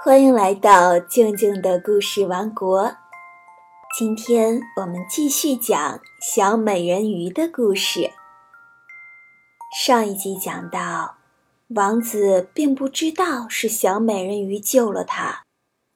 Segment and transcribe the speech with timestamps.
[0.00, 2.94] 欢迎来到静静的故事王国。
[3.98, 8.12] 今天我们继续讲小美人鱼的故事。
[9.76, 11.16] 上一集讲到，
[11.70, 15.42] 王子并不知道是小美人鱼救了他，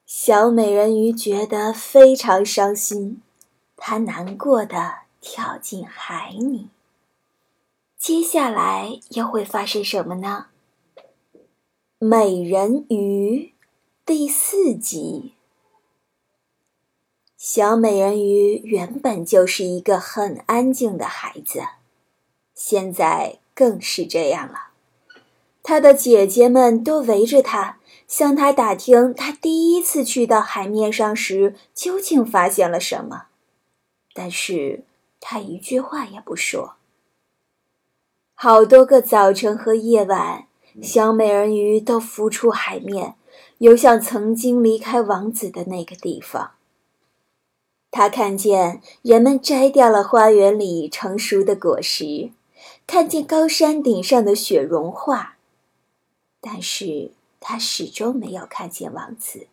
[0.05, 3.21] 小美人鱼觉得非常伤心，
[3.77, 6.67] 她难过的跳进海里。
[7.97, 10.47] 接下来又会发生什么呢？
[11.99, 13.52] 美人鱼
[14.05, 15.31] 第四集。
[17.37, 21.61] 小美人鱼原本就是一个很安静的孩子，
[22.53, 24.71] 现在更是这样了。
[25.63, 33.27] 她的姐姐们都围着她，向她打听她第一次去到海面上时究竟发现了什么，
[34.13, 34.83] 但是
[35.21, 36.73] 她一句话也不说。
[38.33, 40.47] 好多个早晨和夜晚。
[40.81, 43.13] 小美人鱼都浮出海面，
[43.63, 46.51] 游向曾经离开王子的那个地方。
[47.91, 52.31] 他看见人们摘掉了花园里成熟的果实，
[52.85, 55.37] 看见高山顶上的雪融化，
[56.41, 59.47] 但是他始终没有看见王子。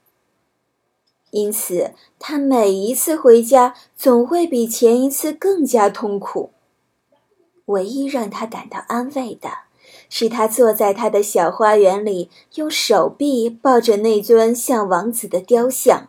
[1.30, 6.50] 因此，他每一次回家总会比前一次更加痛苦。
[7.66, 9.69] 唯一让他感到安慰的。
[10.08, 16.08] 是他坐在他的小花园里，用手臂抱着那尊像王子的雕像。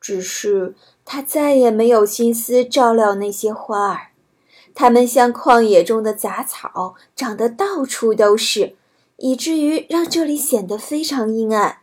[0.00, 4.12] 只是他再也没有心思照料那些花儿，
[4.74, 8.76] 它们像旷野中的杂草，长得到处都是，
[9.18, 11.78] 以至于让这里显得非常阴暗。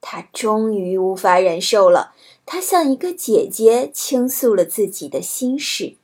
[0.00, 2.12] 他终于无法忍受了，
[2.44, 5.96] 他向一个姐姐倾诉了自己的心事。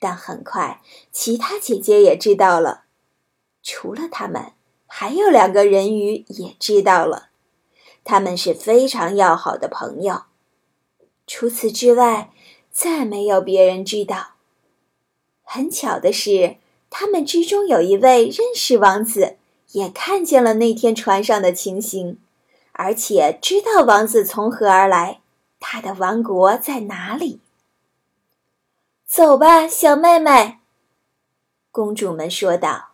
[0.00, 0.80] 但很快，
[1.12, 2.86] 其他姐姐也知道了。
[3.62, 4.54] 除了他们，
[4.86, 7.28] 还有两个人鱼也知道了。
[8.02, 10.22] 他们是非常要好的朋友。
[11.26, 12.32] 除此之外，
[12.72, 14.30] 再没有别人知道。
[15.44, 16.56] 很巧的是，
[16.88, 19.36] 他们之中有一位认识王子，
[19.72, 22.18] 也看见了那天船上的情形，
[22.72, 25.20] 而且知道王子从何而来，
[25.60, 27.40] 他的王国在哪里。
[29.10, 30.58] 走吧，小妹妹。”
[31.72, 32.90] 公主们说道。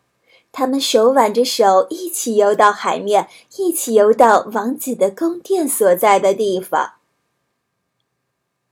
[0.51, 3.29] 她们手挽着手，一起游到海面，
[3.59, 6.95] 一起游到王子的宫殿所在的地方。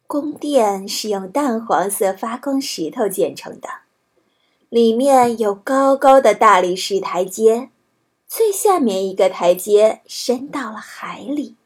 [0.07, 3.69] 宫殿是用淡黄色发光石头建成的，
[4.71, 7.69] 里面有高高的大理石台阶，
[8.27, 11.57] 最下面一个台阶伸到了海里。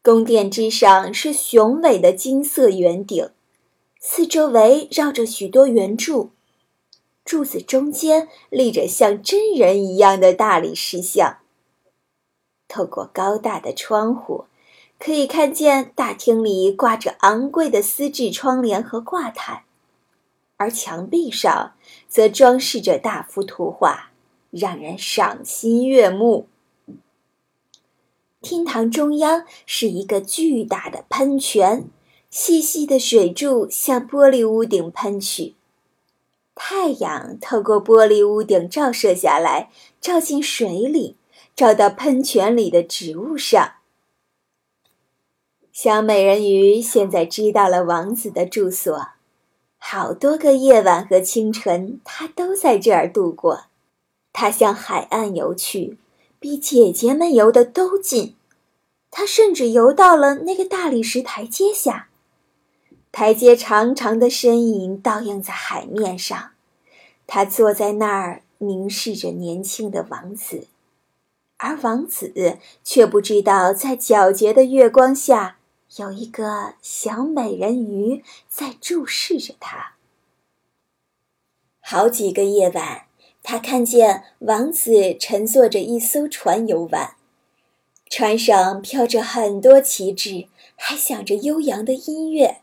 [0.00, 3.28] 宫殿之上是雄伟的金色圆顶。
[4.04, 6.32] 四周围绕着许多圆柱，
[7.24, 11.38] 柱子中间立着像真人一样的大理石像。
[12.66, 14.46] 透过高大的窗户，
[14.98, 19.62] 可以看见大厅里挂着昂贵的丝质窗帘和挂毯，
[20.56, 21.74] 而墙壁上
[22.08, 24.10] 则装饰着大幅图画，
[24.50, 26.48] 让人赏心悦目。
[28.40, 31.88] 厅堂中央是一个巨大的喷泉。
[32.32, 35.54] 细细的水柱向玻璃屋顶喷去，
[36.54, 39.70] 太阳透过玻璃屋顶照射下来，
[40.00, 41.18] 照进水里，
[41.54, 43.74] 照到喷泉里的植物上。
[45.72, 49.08] 小美人鱼现在知道了王子的住所，
[49.76, 53.64] 好多个夜晚和清晨，她都在这儿度过。
[54.32, 55.98] 她向海岸游去，
[56.40, 58.36] 比姐姐们游的都近。
[59.10, 62.08] 她甚至游到了那个大理石台阶下。
[63.12, 66.52] 台阶长长的身影倒映在海面上，
[67.26, 70.66] 他坐在那儿凝视着年轻的王子，
[71.58, 75.58] 而王子却不知道，在皎洁的月光下，
[75.98, 79.96] 有一个小美人鱼在注视着他。
[81.80, 83.02] 好几个夜晚，
[83.42, 87.16] 他看见王子乘坐着一艘船游玩，
[88.08, 92.62] 船上飘着很多旗帜，还响着悠扬的音乐。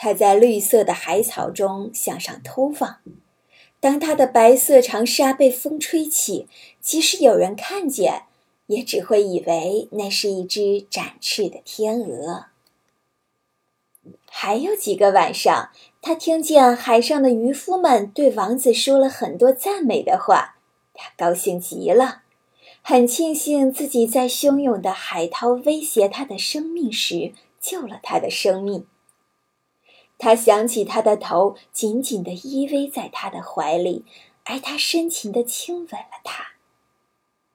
[0.00, 3.00] 他在绿色的海草中向上偷望，
[3.80, 6.46] 当他的白色长纱被风吹起，
[6.80, 8.26] 即使有人看见，
[8.68, 12.46] 也只会以为那是一只展翅的天鹅。
[14.30, 20.58] 还有几个晚上，他听见海上的渔夫们对王子说了很多赞美的话，
[20.94, 22.22] 他高兴极了，
[22.82, 28.86] 很庆幸自己在汹涌的海涛威胁他的生命时救了他的生命。
[30.18, 34.04] 他想起他的头紧紧地依偎在他的怀里，
[34.44, 36.48] 而他深情地亲吻了他。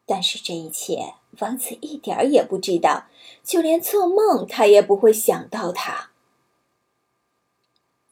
[0.06, 3.06] 但是这一切，王子一点儿也不知道，
[3.44, 6.12] 就连做梦他也不会想到他。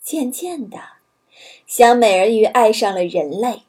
[0.01, 0.79] 渐渐的，
[1.65, 3.63] 小美人鱼爱上了人类，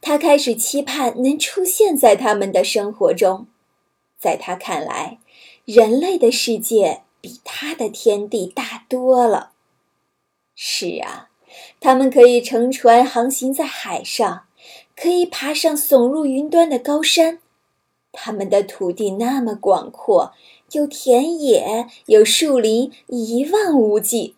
[0.00, 3.46] 她开始期盼能出现在他们的生活中。
[4.18, 5.18] 在她看来，
[5.64, 9.53] 人类的世界比她的天地大多了。
[10.54, 11.30] 是啊，
[11.80, 14.46] 他们可以乘船航行在海上，
[14.96, 17.40] 可以爬上耸入云端的高山。
[18.12, 20.32] 他们的土地那么广阔，
[20.70, 24.36] 有田野，有树林，一望无际。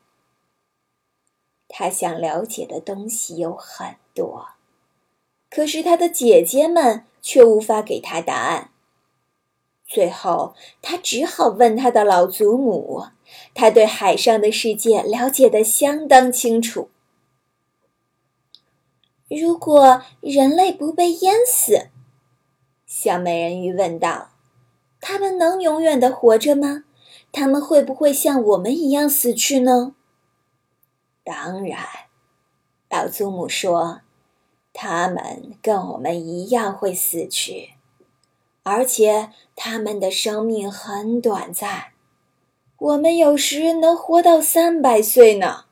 [1.68, 4.48] 他想了解的东西有很多，
[5.50, 8.70] 可是他的姐姐们却无法给他答案。
[9.96, 13.06] 最后，他只好问他的老祖母。
[13.54, 16.90] 他对海上的世界了解的相当清楚。
[19.31, 21.88] 如果人类不被淹死，
[22.84, 24.32] 小美人鱼问道
[25.00, 26.84] ：“他们能永远的活着吗？
[27.32, 29.94] 他们会不会像我们一样死去呢？”
[31.25, 31.81] 当然，
[32.90, 34.02] 老祖母说
[34.75, 37.75] ：“他们跟我们一样会死去，
[38.66, 41.92] 而且他们的生命很短暂。
[42.76, 45.66] 我们有时能活到三百岁呢。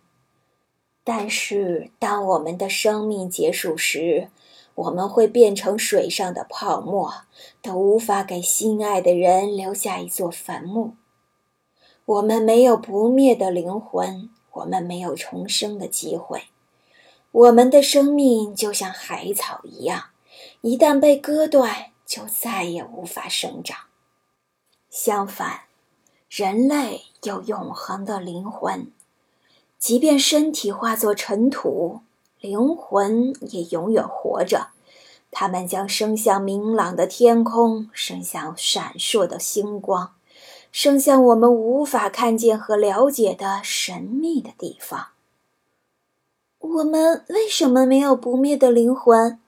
[1.03, 4.29] 但是，当我们的生命结束时，
[4.77, 7.13] 我们会变成水上的泡沫，
[7.61, 10.95] 都无法给心爱的人留下一座坟墓。
[12.05, 16.45] 我们没有不灭的灵魂。”我们没有重生的机会，
[17.33, 20.11] 我们的生命就像海草一样，
[20.61, 23.77] 一旦被割断，就再也无法生长。
[24.89, 25.63] 相反，
[26.29, 28.93] 人类有永恒的灵魂，
[29.81, 32.03] 即便身体化作尘土，
[32.39, 34.69] 灵魂也永远活着。
[35.33, 40.15] 他们将升向明朗的天空，升向闪烁的星光。
[40.71, 45.09] 升向我们无法看见和了解的神秘的地方。
[46.61, 49.41] 我们为什么没有不灭的灵魂？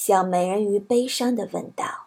[0.00, 2.06] 小美人鱼悲伤的问道：“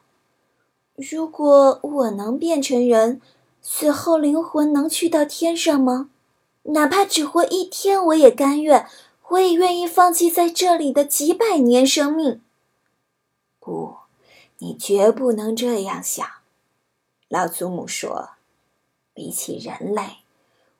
[0.95, 3.21] 如果我能变成人，
[3.61, 6.09] 死后灵魂能去到天上吗？
[6.63, 8.87] 哪怕只活一天，我也甘愿，
[9.31, 12.39] 我也愿意放弃在这里的几百年生命。”
[13.59, 13.97] 不，
[14.59, 16.25] 你绝不能这样想。
[17.27, 18.29] 老祖母说
[19.13, 20.19] ：“比起人类，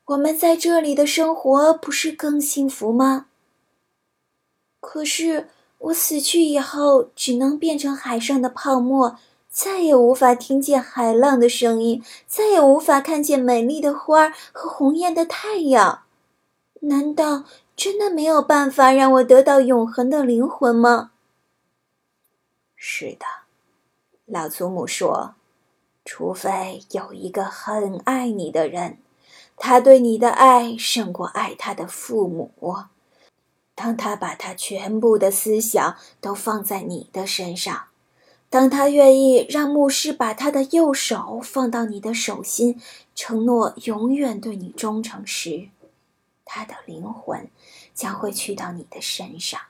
[0.06, 3.26] 我们在这里的生活不是更幸福吗？
[4.80, 5.50] 可是
[5.82, 9.18] 我死去以后，只能变成海上的泡沫，
[9.50, 16.02] 再也无法听见海浪的声音，再也无法看见美丽的花儿和红艳的太阳。
[16.82, 17.44] 难道
[17.76, 21.10] 真的没有办法让我得到永恒的灵魂吗？”
[22.76, 23.26] 是的，
[24.26, 25.34] 老祖母说。
[26.04, 28.98] 除非有一个很爱你的人，
[29.56, 32.50] 他对你的爱胜过爱他的父母。
[33.82, 37.86] 当他把他全部的思想都放在你的身上，
[38.48, 42.80] 当他愿意让牧师把他的右手放到你的手心，
[43.16, 45.68] 承诺永远对你忠诚时，
[46.44, 47.48] 他的灵魂
[47.92, 49.60] 将会去到你的身上，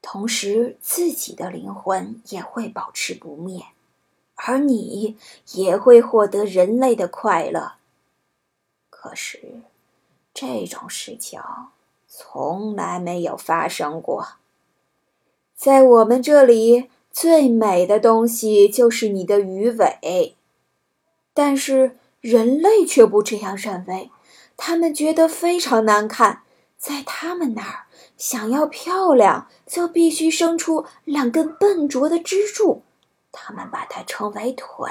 [0.00, 3.64] 同时自己的灵魂也会保持不灭。
[4.34, 5.16] 而你
[5.52, 7.74] 也会获得人类的快乐。
[8.90, 9.60] 可是，
[10.34, 11.40] 这种事情
[12.14, 14.34] 从来没有发生过。
[15.56, 20.36] 在我们这里，最美的东西就是你的鱼尾，
[21.32, 24.10] 但是人类却不这样认为。
[24.58, 26.42] 他们觉得非常难看。
[26.76, 27.86] 在他们那儿，
[28.18, 32.82] 想要漂亮，就必须生出两根笨拙的支柱。
[33.30, 34.90] 他们把它称为腿。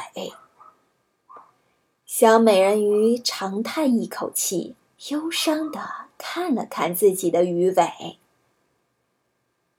[2.06, 4.76] 小美人鱼长叹一口气，
[5.10, 5.82] 忧伤的
[6.24, 8.20] 看了看自己的鱼尾。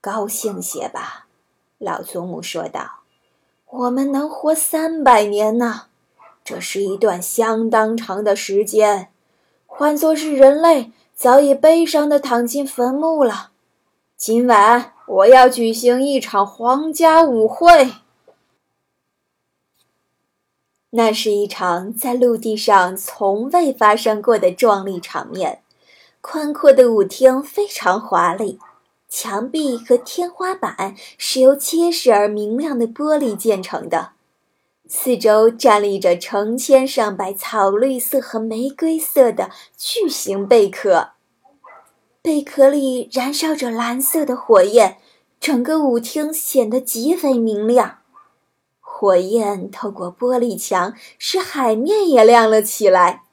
[0.01, 1.29] 高兴些吧，
[1.79, 3.05] 老祖母说道
[3.71, 5.83] ：“我们能活三百年呢，
[6.43, 9.13] 这是一段相当长的时间。
[9.67, 13.53] 换作是人类，早已悲伤的躺进坟墓了。
[14.17, 17.93] 今晚我要举行一场皇家舞会。”
[20.91, 25.63] 那是一场在陆地上从未发生过的壮丽场面。
[26.23, 28.61] 宽阔的舞厅非常华丽，
[29.09, 34.13] 墙壁和天花板是由结实而明亮的玻璃建成的。
[34.89, 41.09] 四周站立着成千上百草绿色和玫瑰色的巨型贝壳，
[42.23, 44.99] 贝壳里燃烧着蓝色的火焰，
[45.41, 47.99] 整个舞厅显得极为明亮。
[48.81, 53.25] 火焰透过玻璃墙，使海面也亮了起来。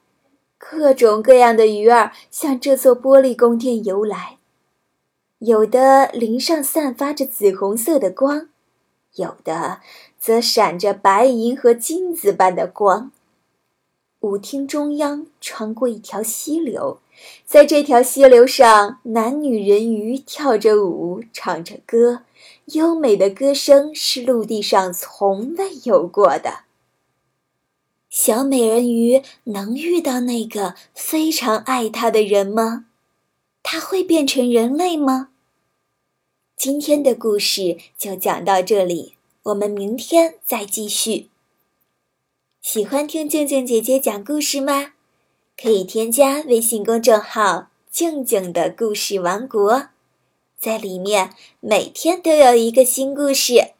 [0.62, 4.36] 各种各样的鱼儿向这座玻璃宫殿游来，
[5.38, 8.50] 有的鳞上散发着紫红色的光，
[9.14, 9.80] 有的
[10.18, 13.10] 则闪着白银和金子般的光。
[14.20, 17.00] 舞厅中央穿过一条溪流，
[17.46, 22.20] 在这条溪流上，男女人鱼跳着舞，唱着歌，
[22.66, 26.69] 优美的歌声是陆地上从未有过的。
[28.10, 32.86] 小美人鱼能遇到那个非常爱她的人吗？
[33.62, 35.28] 她会变成人类吗？
[36.56, 39.14] 今天的故事就讲到这里，
[39.44, 41.28] 我们明天再继续。
[42.60, 44.94] 喜欢听静静姐姐讲故事吗？
[45.56, 49.86] 可以添加微信公众号“静静的故事王国”，
[50.58, 53.74] 在里面每天都有一个新故事。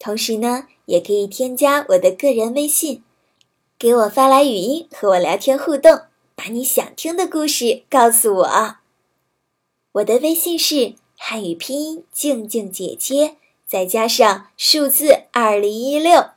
[0.00, 3.02] 同时呢，也可以添加我的个人微信，
[3.78, 6.00] 给我发来语音和我聊天互动，
[6.34, 8.76] 把你想听的故事告诉我。
[9.92, 13.36] 我的微信是汉语拼音“静静姐姐”，
[13.68, 16.30] 再加上数字二零一六。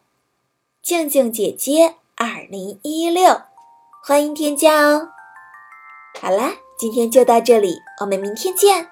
[0.81, 3.43] 静静姐姐，二零一六，
[4.03, 5.11] 欢迎添加哦。
[6.19, 8.89] 好啦，今天就到这里，我们明天见。